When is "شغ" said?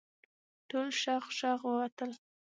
1.01-1.23, 1.39-1.59